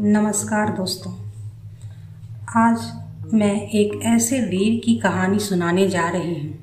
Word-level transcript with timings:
नमस्कार 0.00 0.68
दोस्तों। 0.68 1.12
आज 2.56 3.32
मैं 3.34 3.68
एक 3.70 4.00
ऐसे 4.04 4.40
वीर 4.40 4.80
की 4.84 4.94
कहानी 4.96 5.38
सुनाने 5.38 5.88
जा 5.88 6.08
रही 6.08 6.34
हूँ, 6.34 6.54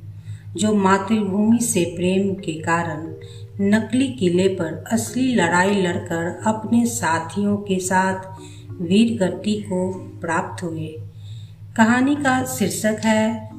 जो 0.55 0.73
मातृभूमि 0.73 1.59
से 1.59 1.83
प्रेम 1.85 2.33
के 2.35 2.53
कारण 2.53 3.03
नकली 3.61 4.07
किले 4.07 4.47
पर 4.47 4.83
असली 4.91 5.35
लड़ाई 5.35 5.75
लड़कर 5.75 6.41
अपने 6.47 6.85
साथियों 6.85 7.55
के 7.57 7.79
साथ 7.79 8.41
वीर 8.81 9.17
गति 9.17 9.53
को 9.61 9.91
प्राप्त 10.21 10.63
हुए। 10.63 10.87
कहानी 11.77 12.15
का 12.15 12.43
शीर्षक 12.45 13.01
है, 13.05 13.49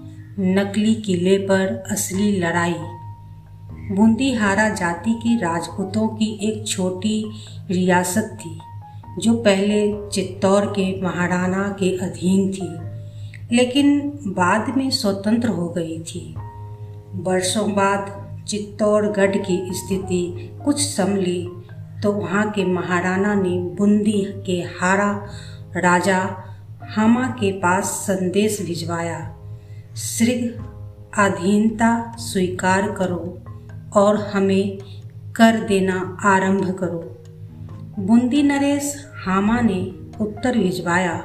नकली 0.41 0.95
किले 0.95 1.37
पर 1.39 1.85
असली 1.91 2.33
लड़ाई। 2.39 2.75
बूंदीहारा 3.93 4.69
जाति 4.69 5.13
के 5.13 5.37
राजपूतों 5.37 6.09
की 6.09 6.39
एक 6.43 6.67
छोटी 6.69 7.25
रियासत 7.71 8.37
थी। 8.41 8.59
जो 9.19 9.33
पहले 9.43 9.81
चित्तौड़ 10.11 10.65
के 10.67 10.85
महाराणा 11.03 11.69
के 11.81 11.97
अधीन 11.99 12.53
थी, 12.53 13.57
लेकिन 13.57 14.01
बाद 14.29 14.69
में 14.77 14.91
स्वतंत्र 14.91 15.49
हो 15.49 15.69
गई 15.69 15.99
थी। 16.01 16.35
वर्षों 17.23 17.71
बाद 17.73 18.45
चित्तौड़गढ़ 18.49 19.37
की 19.37 19.59
स्थिति 19.75 20.51
कुछ 20.65 20.81
संभली 20.81 21.43
तो 22.03 22.13
वहाँ 22.13 22.51
के 22.51 22.65
महाराणा 22.65 23.35
ने 23.35 23.59
बूंदी 23.77 24.23
के 24.47 24.61
हारा 24.79 25.11
राजा 25.77 26.19
हामा 26.91 27.27
के 27.41 27.53
पास 27.53 27.87
संदेश 28.07 28.61
भिजवाया 28.63 29.19
शीघ्र 29.97 30.65
अधीनता 31.19 31.91
स्वीकार 32.19 32.91
करो 32.93 33.39
और 34.01 34.17
हमें 34.27 34.79
कर 35.37 35.61
देना 35.61 36.19
आरंभ 36.25 36.71
करो। 36.79 37.01
बूंदी 38.01 38.43
नरेश 38.43 39.07
हामा 39.25 39.61
ने 39.61 39.93
उत्तर 40.21 40.59
भिजवाया, 40.59 41.25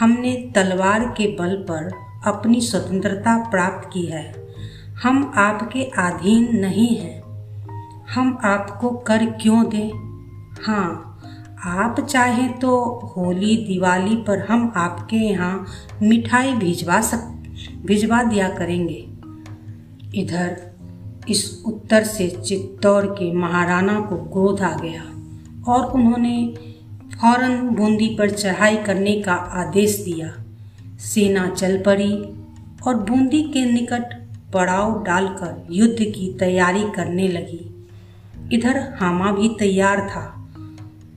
हमने 0.00 0.52
तलवार 0.54 1.04
के 1.04 1.26
बल 1.36 1.56
पर 1.56 1.90
अपनी 2.26 2.60
स्वतंत्रता 2.60 3.50
प्राप्त 3.50 3.90
की 3.92 4.06
है। 4.06 4.52
हम 5.02 5.32
आपके 5.36 5.82
अधीन 5.82 6.56
नहीं 6.56 6.96
हैं। 6.96 7.22
हम 8.14 8.38
आपको 8.44 8.90
कर 8.90 9.26
क्यों 9.26 9.68
दें? 9.68 9.90
हाँ 10.66 11.20
आप 11.64 12.00
चाहें 12.00 12.58
तो 12.58 12.78
होली, 13.16 13.56
दिवाली 13.56 14.16
पर 14.16 14.46
हम 14.46 14.72
आपके 14.76 15.16
यहाँ 15.16 15.66
मिठाई 16.02 16.52
भिजवा 16.52 17.00
सक, 17.00 17.44
भिजवा 17.84 18.22
दिया 18.22 18.48
करेंगे। 18.48 19.08
इधर 20.14 20.56
इस 21.28 21.62
उत्तर 21.66 22.04
से 22.04 22.28
चित्तौड़ 22.28 23.06
के 23.06 23.32
महाराणा 23.32 24.00
को 24.00 24.16
क्रोध 24.16 24.60
आ 24.60 24.76
गया। 24.76 25.14
और 25.68 25.84
उन्होंने 25.86 26.54
फ़ौरन 27.20 27.68
बूंदी 27.68 28.16
पर 28.18 28.30
चढ़ाई 28.30 28.76
करने 28.76 29.20
का 29.20 29.32
आदेश 29.32 29.96
दिया। 29.96 30.32
सेना 30.98 31.48
चल 31.48 31.82
पड़ी 31.86 32.12
और 32.86 32.94
बूंदी 32.94 33.42
के 33.42 33.64
निकट 33.64 34.14
पड़ाव 34.52 35.04
डालकर 35.04 35.66
युद्ध 35.70 35.98
की 35.98 36.36
तैयारी 36.38 36.82
करने 36.96 37.28
लगी। 37.28 37.86
इधर 38.52 38.96
हामा 39.00 39.32
भी 39.32 39.48
तैयार 39.58 40.00
था। 40.00 40.34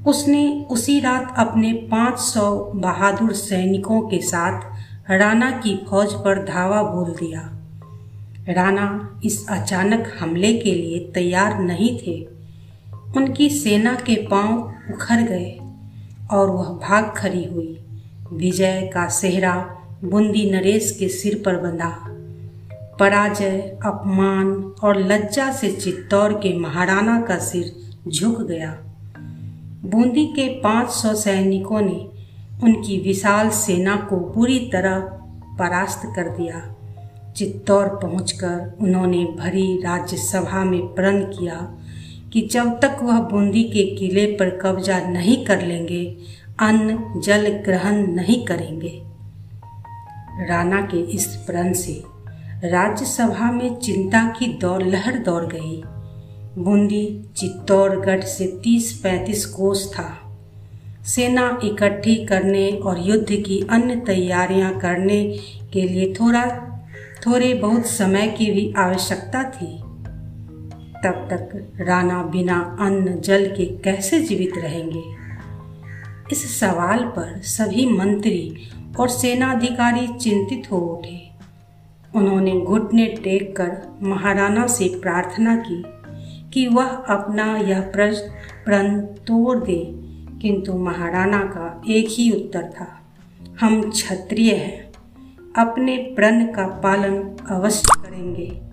उसने 0.07 0.65
उसी 0.69 0.99
रात 0.99 1.33
अपने 1.37 1.73
500 1.73 2.71
बहादुर 2.75 3.33
सैनिकों 3.33 4.01
के 4.01 4.21
साथ 4.21 4.61
राणा 5.11 5.51
की 5.51 5.85
फौज 5.89 6.13
पर 6.13 6.45
धावा 6.45 6.83
बोल 6.83 7.11
दिया। 7.11 7.41
राणा 8.49 9.19
इस 9.23 9.47
अचानक 9.49 10.17
हमले 10.19 10.53
के 10.53 10.73
लिए 10.73 10.99
तैयार 10.99 11.59
नहीं 11.59 11.99
थे। 11.99 12.40
उनकी 13.17 13.49
सेना 13.49 13.95
के 13.95 14.27
पाँव 14.27 14.73
उखड़ 14.93 15.21
गए 15.21 15.59
और 16.31 16.49
वह 16.49 16.63
भाग 16.63 17.13
खड़ी 17.17 17.45
हुई। 17.45 17.77
विजय 18.33 18.91
का 18.93 19.07
सेहरा 19.09 19.77
बूंदी 20.03 20.51
नरेश 20.51 20.95
के 20.99 21.09
सिर 21.09 21.41
पर 21.45 21.57
बंधा। 21.57 22.07
पराजय, 22.99 23.79
अपमान 23.85 24.73
और 24.83 24.99
लज्जा 24.99 25.51
से 25.51 25.71
चित्तौड़ 25.71 26.33
के 26.33 26.59
महाराणा 26.59 27.21
का 27.21 27.37
सिर 27.37 27.75
झुक 28.09 28.41
गया। 28.41 28.77
बूंदी 29.85 30.25
के 30.25 30.61
500 30.61 31.13
सैनिकों 31.13 31.81
ने 31.81 32.09
उनकी 32.63 33.01
विशाल 33.01 33.49
सेना 33.49 33.95
को 33.95 34.17
पूरी 34.17 34.59
तरह 34.59 34.99
परास्त 35.59 36.01
कर 36.05 36.29
दिया। 36.29 36.75
चित्तौड़ 37.37 37.87
पहुंचकर 37.87 38.77
उन्होंने 38.81 39.25
भरी 39.25 39.77
राज्यसभा 39.77 40.63
में 40.63 40.81
प्रण 40.81 41.23
किया। 41.23 41.73
कि 42.33 42.41
जब 42.41 42.79
तक 42.79 42.97
वह 43.03 43.19
बूंदी 43.19 43.63
के 43.63 43.95
किले 43.95 44.25
पर 44.25 44.49
कब्जा 44.49 44.99
नहीं 44.99 45.45
कर 45.45 45.61
लेंगे, 45.61 46.17
अन्न 46.59 47.21
जल 47.21 47.47
ग्रहण 47.47 48.07
नहीं 48.07 48.45
करेंगे। 48.45 49.01
राणा 50.49 50.81
के 50.81 51.01
इस 51.01 51.25
प्रण 51.25 51.73
से 51.73 52.03
राज्यसभा 52.63 53.51
में 53.51 53.75
चिंता 53.75 54.35
की 54.39 54.47
दौड़ 54.47 54.83
लहर 54.83 55.17
दौड़ 55.17 55.45
गई। 55.45 55.83
बूंदी 56.57 57.25
चित्तौड़गढ़ 57.37 58.21
से 58.21 58.59
30-35 58.63 59.45
कोस 59.45 59.93
था। 59.93 60.37
सेना 61.05 61.59
इकट्ठी 61.63 62.15
करने 62.15 62.69
और 62.69 62.99
युद्ध 62.99 63.27
की 63.31 63.67
अन्य 63.69 63.95
तैयारियाँ 63.95 64.79
करने 64.79 65.39
के 65.73 65.81
लिए 65.81 66.13
थोड़ा, 66.13 66.45
थोड़े 67.27 67.53
बहुत 67.53 67.85
समय 67.85 68.27
की 68.27 68.51
भी 68.51 68.73
आवश्यकता 68.77 69.43
थी। 69.43 69.80
तब 71.03 71.27
तक 71.31 71.77
राणा 71.81 72.23
बिना 72.23 72.77
अन्न 72.79 73.19
जल 73.19 73.45
के 73.47 73.65
कैसे 73.65 74.19
जीवित 74.19 74.57
रहेंगे? 74.57 75.03
इस 76.31 76.59
सवाल 76.59 77.03
पर 77.05 77.41
सभी 77.41 77.85
मंत्री 77.89 78.69
और 78.99 79.09
सेनाधिकारी 79.09 80.07
चिंतित 80.07 80.71
हो 80.71 80.77
उठे। 80.77 81.19
उन्होंने 82.15 82.59
घुटने 82.59 83.05
टेक 83.23 83.55
कर 83.55 83.71
महाराणा 84.03 84.67
से 84.67 84.87
प्रार्थना 85.01 85.55
की 85.55 85.83
कि 86.53 86.67
वह 86.67 86.87
अपना 86.87 87.57
यह 87.57 87.81
प्रश्न 87.81 88.31
प्रण 88.65 88.99
तोड़ 89.01 89.57
दे, 89.57 89.79
किंतु 90.41 90.77
महाराणा 90.77 91.39
का 91.39 91.81
एक 91.89 92.07
ही 92.09 92.31
उत्तर 92.31 92.63
था, 92.63 92.87
हम 93.59 93.81
क्षत्रिय 93.89 94.53
हैं, 94.55 94.91
अपने 95.57 95.97
प्रण 96.15 96.45
का 96.45 96.67
पालन 96.67 97.17
अवश्य 97.49 98.01
करेंगे। 98.01 98.70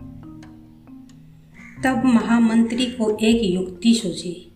तब 1.85 2.05
महामंत्री 2.05 2.87
को 2.87 3.11
एक 3.23 3.41
युक्ति 3.45 3.95
सूझी। 3.95 4.53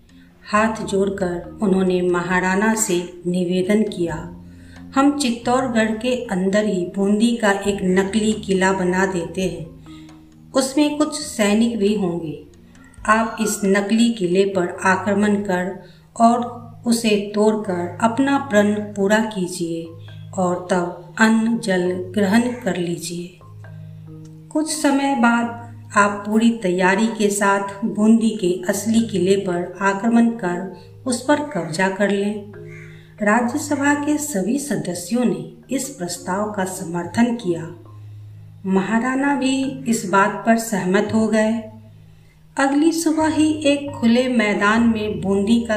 हाथ 0.52 0.84
जोड़कर 0.86 1.58
उन्होंने 1.62 2.00
महाराणा 2.02 2.74
से 2.74 2.96
निवेदन 3.26 3.82
किया, 3.82 4.16
हम 4.94 5.18
चित्तौड़गढ़ 5.18 5.90
के 5.90 6.14
अंदर 6.26 6.64
ही 6.64 6.84
बूंदी 6.96 7.36
का 7.36 7.52
एक 7.52 7.78
नकली 7.82 8.32
किला 8.32 8.72
बना 8.72 9.06
देते 9.06 9.42
हैं। 9.42 9.66
उसमें 10.52 10.98
कुछ 10.98 11.14
सैनिक 11.14 11.78
भी 11.78 11.94
होंगे। 11.96 12.46
आप 13.06 13.36
इस 13.40 13.60
नकली 13.64 14.12
किले 14.12 14.44
पर 14.44 14.76
आक्रमण 14.84 15.36
कर 15.36 15.82
और 16.20 16.62
उसे 16.86 17.32
तोड़कर 17.34 17.98
अपना 18.02 18.38
प्रण 18.38 18.74
पूरा 18.74 19.18
कीजिए 19.18 19.84
और 20.38 20.66
तब 20.70 21.14
अन्न 21.20 21.58
जल 21.58 21.90
ग्रहण 22.14 22.40
कर 22.40 22.76
लीजिए। 22.76 23.38
कुछ 24.50 24.70
समय 24.72 25.14
बाद 25.14 25.61
आप 25.96 26.24
पूरी 26.26 26.50
तैयारी 26.50 27.06
के 27.06 27.30
साथ 27.30 27.84
बूंदी 27.84 28.30
के 28.30 28.62
असली 28.68 29.00
किले 29.00 29.36
पर 29.36 29.78
आक्रमण 29.80 30.30
कर 30.30 30.76
उस 31.06 31.24
पर 31.24 31.36
कब्जा 31.36 31.88
कर 31.88 32.10
लें। 32.10 32.52
राज्यसभा 33.22 33.94
के 33.94 34.18
सभी 34.18 34.58
सदस्यों 34.58 35.24
ने 35.24 35.52
इस 35.70 35.88
प्रस्ताव 35.88 36.52
का 36.52 36.64
समर्थन 36.64 37.34
किया। 37.34 37.74
महाराणा 38.66 39.36
भी 39.36 39.84
इस 39.88 40.08
बात 40.08 40.42
पर 40.46 40.58
सहमत 40.58 41.08
हो 41.14 41.28
गए। 41.28 41.62
अगली 42.56 42.92
सुबह 42.92 43.26
ही 43.26 43.52
एक 43.52 43.90
खुले 43.90 44.28
मैदान 44.28 44.82
में 44.82 45.20
बूंदी 45.20 45.60
का 45.60 45.76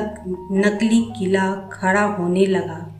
नकली 0.51 1.01
किला 1.19 1.69
खड़ा 1.73 2.03
होने 2.03 2.45
लगा। 2.45 2.95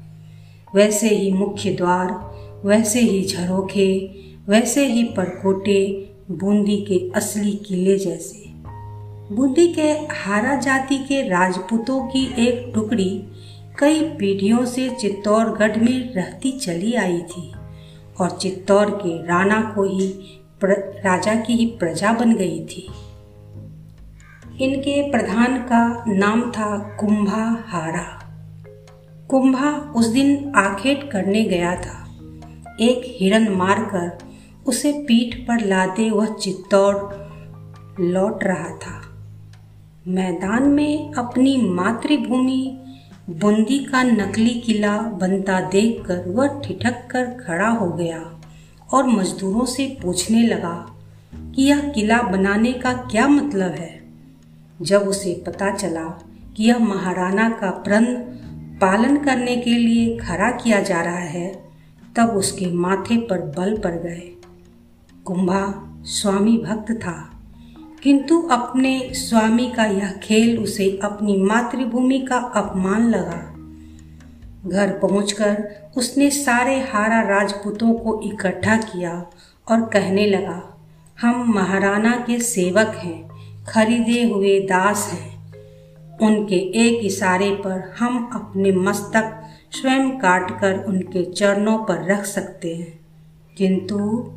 वैसे 0.75 1.09
ही 1.09 1.31
मुख्य 1.31 1.73
द्वार, 1.73 2.31
वैसे 2.65 3.00
ही 3.00 3.25
झरोखे, 3.25 4.15
वैसे 4.47 4.85
ही 4.85 5.03
परकोटे 5.03 6.05
बूंदी 6.31 6.77
के 6.77 7.12
असली 7.16 7.51
किले 7.51 7.98
जैसे। 7.98 8.44
बूंदी 9.36 9.68
के 9.68 9.92
हारा 9.92 10.56
जाति 10.56 10.98
के 10.98 11.30
राजपूतों 11.30 12.07
की 12.07 12.48
एक 12.48 12.72
टुकड़ी 12.75 13.24
कई 13.80 14.01
पीढ़ियों 14.01 14.66
से 14.66 14.89
चित्तौड़गढ़ 14.89 15.77
में 15.77 16.13
रहती 16.13 16.51
चली 16.51 16.94
आई 16.94 17.22
थी 17.22 17.51
और 18.22 18.30
चित्तौड़ 18.30 18.89
के 18.89 19.27
राणा 19.27 19.62
को 19.62 19.83
ही 19.83 20.07
राजा 21.04 21.36
की 21.36 21.54
ही 21.54 21.66
प्रजा 21.66 22.12
बन 22.12 22.36
गई 22.36 22.66
थी। 22.66 22.89
इनके 24.62 25.12
प्रधान 25.12 25.57
का 25.57 26.04
नाम 26.07 26.51
था 26.51 26.78
कुंभा 26.78 27.66
हारा। 27.68 28.21
कुंभा 29.30 29.94
उस 29.95 30.06
दिन 30.06 30.54
आखेट 30.56 31.12
करने 31.12 31.44
गया 31.44 31.75
था। 31.75 32.07
एक 32.81 33.01
हिरन 33.06 33.51
मारकर 33.51 34.25
उसे 34.65 34.91
पीठ 34.91 35.47
पर 35.47 35.65
लादे 35.65 36.09
वह 36.09 36.25
चित्तौड़ 36.25 36.95
लौट 38.03 38.44
रहा 38.44 38.69
था। 38.69 39.01
मैदान 40.07 40.63
में 40.63 41.13
अपनी 41.13 41.69
मातृभूमि, 41.69 42.81
बूंदी 43.29 43.79
का 43.79 44.03
नकली 44.03 44.50
किला 44.50 44.97
बनता 44.97 45.62
देखकर 45.62 46.29
वह 46.29 46.62
ठिठक 46.62 47.07
कर 47.12 47.25
खड़ा 47.25 47.67
हो 47.67 47.89
गया 47.89 48.41
और 48.94 49.07
मजदूरों 49.07 49.65
से 49.65 49.97
पूछने 50.01 50.47
लगा 50.47 50.95
कि 51.35 51.63
यह 51.63 51.79
किला 51.79 52.21
बनाने 52.21 52.73
का 52.73 52.94
क्या 52.94 53.27
मतलब 53.27 53.71
है। 53.71 54.03
जब 54.81 55.01
उसे 55.01 55.44
पता 55.47 55.75
चला 55.75 56.03
कि 56.57 56.63
यह 56.63 56.77
महाराणा 56.77 57.50
का 57.50 57.71
प्रण 57.71 58.06
पालन 58.81 59.18
करने 59.18 59.56
के 59.56 59.77
लिए 59.77 60.18
खड़ा 60.18 60.51
किया 60.51 60.79
जा 60.79 61.01
रहा 61.01 61.18
है, 61.18 61.63
तब 62.18 62.29
उसके 62.29 62.71
माथे 62.71 63.18
पर 63.18 63.41
बल 63.41 63.77
पड़ 63.77 63.95
गए। 63.95 64.34
कुंभा 65.25 65.92
स्वामी 66.04 66.57
भक्त 66.57 66.92
था। 66.92 67.31
किंतु 68.04 68.42
अपने 68.42 69.10
स्वामी 69.13 69.72
का 69.72 69.86
यह 69.86 70.12
खेल 70.12 70.60
उसे 70.60 71.00
अपनी 71.04 71.38
मातृभूमि 71.38 72.19
का 72.19 72.38
अपमान 72.38 73.10
लगा। 73.10 73.56
घर 74.69 75.00
पहुंचकर 75.00 75.68
उसने 75.98 76.30
सारे 76.30 76.80
हारा 76.80 77.22
राजपूतों 77.22 77.94
को 77.94 78.22
इकट्ठा 78.22 78.77
किया 78.77 79.25
और 79.72 79.81
कहने 79.81 80.25
लगा, 80.25 80.77
हम 81.22 81.54
महाराणा 81.56 82.12
के 82.12 82.39
सेवक 82.39 82.88
हैं, 82.88 83.30
खरीदे 83.63 84.24
हुए 84.24 84.60
दास 84.60 85.12
हैं। 85.13 85.54
उनके 86.21 86.56
एक 86.56 87.06
इशारे 87.06 87.51
पर 87.51 87.95
हम 88.00 88.31
अपने 88.33 88.71
मस्तक 88.71 89.42
स्वयं 89.71 90.10
काटकर 90.10 90.83
उनके 90.83 91.31
चरणों 91.31 91.78
पर 91.78 92.12
रख 92.12 92.25
सकते 92.25 92.75
हैं। 92.75 93.00
किंतु 93.57 94.31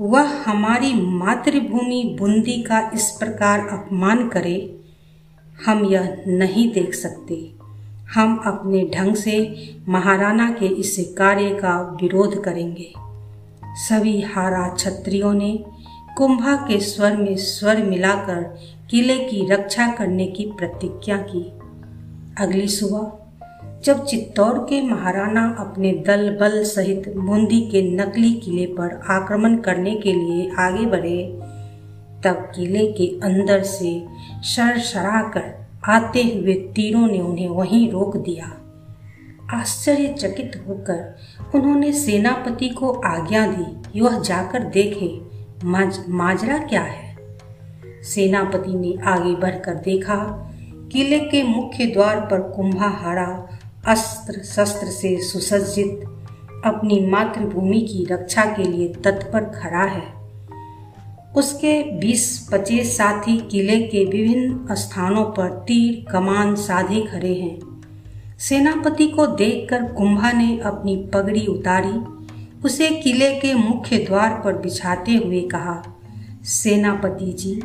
वह 0.00 0.22
हमारी 0.22 0.94
मातृभूमि 0.94 2.16
बूंदी 2.18 2.62
का 2.62 2.90
इस 2.94 3.10
प्रकार 3.10 3.60
अपमान 3.60 4.28
करे, 4.28 4.80
हम 5.66 5.84
यह 5.84 6.24
नहीं 6.26 6.72
देख 6.72 6.94
सकते। 6.94 7.52
हम 8.14 8.42
अपने 8.46 8.90
ढंग 8.94 9.14
से 9.14 9.58
महाराणा 9.88 10.50
के 10.50 10.66
इस 10.66 11.14
कार्य 11.18 11.50
का 11.50 11.98
विरोध 12.02 12.44
करेंगे। 12.44 12.92
सभी 13.64 14.20
हारा 14.20 14.76
छत्रियों 14.78 15.34
ने 15.34 15.64
कुंभा 16.16 16.56
के 16.56 16.80
स्वर 16.80 17.16
में 17.16 17.36
स्वर 17.36 17.82
मिलाकर 17.82 18.42
किले 18.90 19.18
की 19.18 19.46
रक्षा 19.46 19.88
करने 19.88 20.26
की 20.26 20.44
प्रतिज्ञा 20.44 21.16
की। 21.16 21.42
अगली 22.44 22.68
सुबह 22.68 23.19
जब 23.84 24.04
चित्तौड़ 24.04 24.58
के 24.58 24.82
महाराणा 24.82 25.56
अपने 25.58 25.92
दल 25.92 26.30
बल 26.30 26.64
सहित 26.64 27.16
बूंदी 27.16 27.60
के 27.60 27.96
नकली 27.96 28.32
किले 28.32 28.66
पर 28.66 29.00
आक्रमण 29.10 29.56
करने 29.56 29.94
के 29.94 30.12
लिए 30.12 30.50
आगे 30.58 30.86
बढ़े 30.86 31.40
तब 32.24 32.52
किले 32.56 32.92
के 32.92 33.20
अंदर 33.22 33.62
से 33.62 34.06
सर 34.42 34.78
कर 35.06 35.66
आते 35.88 36.22
हुए 36.22 36.54
तीरों 36.54 37.06
ने 37.06 37.18
उन्हें 37.18 37.48
वहीं 37.48 37.90
रोक 37.90 38.16
दिया। 38.16 38.56
आश्चर्यचकित 39.56 40.64
होकर 40.68 41.18
उन्होंने 41.54 41.92
सेनापति 41.92 42.68
को 42.68 42.90
आज्ञा 42.90 43.46
दी 43.46 44.00
वह 44.00 44.20
जाकर 44.20 44.62
देखे 44.62 45.20
माज, 45.66 46.04
माजरा 46.08 46.58
क्या 46.58 46.82
है? 46.82 47.16
सेनापति 48.02 48.74
ने 48.74 48.94
आगे 49.04 49.34
बढ़कर 49.34 49.74
देखा 49.74 50.46
किले 50.92 51.18
के 51.18 51.42
मुख्य 51.42 51.86
द्वार 51.86 52.20
पर 52.20 52.40
कुंभा 52.40 52.56
कुंभाहारा 52.56 53.48
अस्त्र 53.88 54.42
शस्त्र 54.44 54.86
से 54.86 55.20
सुसज्जित 55.20 56.00
अपनी 56.64 57.06
मातृभूमि 57.06 57.80
की 57.80 58.04
रक्षा 58.04 58.44
के 58.44 58.62
लिए 58.62 58.88
तत्पर 58.88 59.44
खड़ा 59.44 59.84
है। 59.84 60.02
उसके 61.36 61.82
बीस 61.98 62.48
पच्चीस 62.52 62.96
साथी 62.96 63.38
किले 63.38 63.80
के 63.82 64.04
विभिन्न 64.04 64.74
स्थानों 64.74 65.24
पर 65.24 65.48
तीर 65.68 66.12
कमान 66.12 66.54
साधे 66.54 67.00
खड़े 67.00 67.34
हैं। 67.34 67.58
सेनापति 68.38 69.06
को 69.06 69.26
देखकर 69.26 69.82
कुंभा 69.92 70.32
ने 70.32 70.58
अपनी 70.58 71.10
पगड़ी 71.14 71.46
उतारी, 71.46 71.98
उसे 72.64 72.90
किले 72.90 73.30
के 73.40 73.54
मुख्य 73.54 73.98
द्वार 73.98 74.40
पर 74.44 74.52
बिछाते 74.52 75.16
हुए 75.16 75.40
कहा, 75.40 75.82
सेनापति 76.44 77.32
जी, 77.32 77.62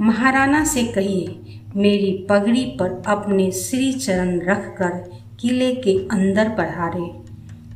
महाराणा 0.00 0.64
से 0.64 0.84
कहिए, 0.84 1.60
मेरी 1.76 2.26
पगड़ी 2.30 2.64
पर 2.64 3.02
अपने 3.06 3.50
श्री 3.50 3.92
चरण 3.92 4.40
रखकर 4.40 5.27
किले 5.40 5.74
के 5.74 6.08
अंदर 6.12 6.48
पधारे 6.48 7.18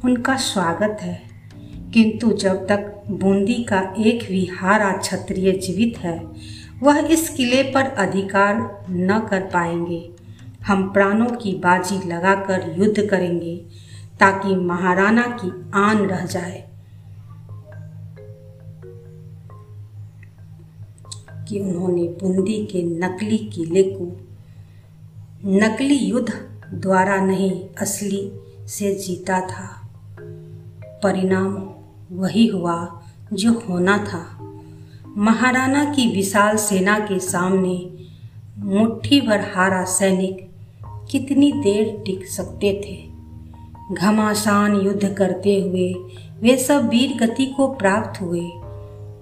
उनका 0.05 0.37
स्वागत 0.37 0.99
है। 1.01 1.23
किंतु 1.95 2.33
जब 2.33 2.67
तक 2.67 3.03
बूंदी 3.11 3.55
का 3.55 3.95
एक 3.99 4.29
भी 4.29 4.47
हारा 4.47 4.93
क्षत्रिय 4.93 5.53
जीवित 5.53 5.99
है, 5.99 6.27
वह 6.83 6.99
इस 6.99 7.29
किले 7.29 7.63
पर 7.63 7.83
अधिकार 7.83 8.87
न 8.91 9.27
कर 9.31 9.41
पाएँगे। 9.41 10.11
हम 10.67 10.93
प्राणों 10.93 11.27
की 11.27 11.53
बाजी 11.53 12.09
लगाकर 12.09 12.75
युद्ध 12.79 13.07
करेंगे, 13.07 13.57
ताकि 14.21 14.57
महाराणा 14.57 15.23
की 15.23 15.71
आन 15.75 15.99
रह 15.99 16.27
जाए। 16.27 16.69
कि 21.49 21.61
उन्होंने 21.61 22.03
बूंदी 22.03 22.67
के 22.67 22.83
नकली 22.83 23.39
किले 23.39 23.83
को 23.83 24.21
नकली 25.47 25.95
युद्ध 25.95 26.52
द्वारा 26.75 27.17
नहीं, 27.17 27.65
असली 27.81 28.33
से 28.67 28.95
जीता 28.95 29.41
था। 29.41 29.89
परिणाम 31.03 31.71
वही 32.13 32.47
हुआ 32.47 33.01
जो 33.33 33.53
होना 33.53 33.99
था। 33.99 34.39
महाराणा 35.17 35.85
की 35.85 36.17
विशाल 36.17 36.57
सेना 36.57 36.99
के 36.99 37.19
सामने 37.19 37.91
मुट्ठी 38.59 39.21
भर 39.21 39.41
हारा 39.41 39.85
सैनिक 39.85 40.51
कितनी 41.11 41.53
देर 41.53 42.03
टिक 42.07 42.27
सकते 42.27 42.83
थे। 42.87 43.13
घमासान 43.95 44.75
युद्ध 44.75 45.13
करते 45.13 45.61
हुए 45.61 45.95
वे 46.41 46.57
सब 46.57 46.89
वीर 46.89 47.27
गति 47.27 47.47
को 47.47 47.69
प्राप्त 47.69 48.21
हुए। 48.21 48.51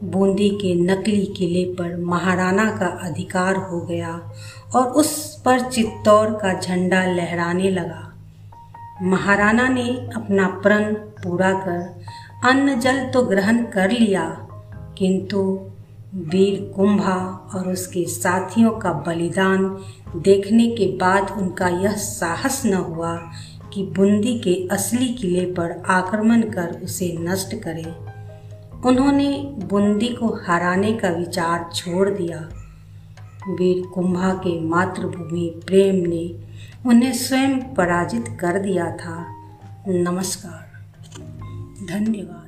बूंदी 0.04 0.48
के 0.48 0.74
नकली 0.74 1.26
किले 1.26 1.64
पर 1.64 1.96
महाराणा 1.96 2.76
का 2.76 2.86
अधिकार 2.86 3.56
हो 3.56 3.80
गया 3.80 4.32
और 4.74 4.86
उस 4.86 5.40
पर 5.44 5.60
चित्तौड़ 5.60 6.30
का 6.30 6.52
झंडा 6.60 7.04
लहराने 7.04 7.70
लगा। 7.70 8.06
महाराणा 9.02 9.68
ने 9.68 9.88
अपना 10.16 10.46
प्रण 10.62 10.94
पूरा 10.94 11.52
कर, 11.52 12.02
अन्न 12.48 12.78
जल 12.80 13.04
तो 13.04 13.22
ग्रहण 13.22 13.62
कर 13.64 13.90
लिया, 13.90 14.24
किंतु 14.98 15.42
वीर 16.14 16.72
कुंभा 16.76 17.16
और 17.54 17.68
उसके 17.68 18.04
साथियों 18.04 18.70
का 18.70 18.92
बलिदान 19.06 19.66
देखने 20.16 20.66
के 20.66 20.86
बाद 20.96 21.30
उनका 21.30 21.68
यह 21.68 21.92
साहस 21.92 22.62
न 22.66 22.74
हुआ 22.74 23.14
कि 23.72 23.82
बूंदी 23.96 24.38
के 24.38 24.54
असली 24.72 25.08
किले 25.08 25.44
पर 25.44 25.82
आक्रमण 25.88 26.42
कर 26.42 26.80
उसे 26.84 27.16
नष्ट 27.20 27.54
करें। 27.54 28.80
उन्होंने 28.80 29.28
बूंदी 29.64 30.08
को 30.08 30.28
हराने 30.46 30.92
का 30.92 31.08
विचार 31.08 31.68
छोड़ 31.74 32.08
दिया। 32.10 32.48
वीर 33.48 33.86
कुंभा 33.86 34.34
के 34.34 34.60
मातृभूमि 34.60 35.60
प्रेम 35.66 35.94
ने 35.94 36.40
उन्हें 36.86 37.12
स्वयं 37.12 37.74
पराजित 37.74 38.24
कर 38.40 38.58
दिया 38.58 38.96
था। 38.96 39.36
नमस्कार। 39.88 40.70
धन्यवाद। 41.86 42.39